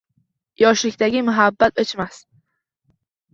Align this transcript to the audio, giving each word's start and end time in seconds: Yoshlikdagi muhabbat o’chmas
Yoshlikdagi 0.61 1.21
muhabbat 1.27 1.83
o’chmas 1.85 2.19